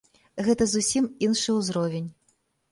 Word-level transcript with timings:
Гэта 0.47 0.67
зусім 0.71 1.05
іншы 1.29 1.57
ўзровень. 1.61 2.11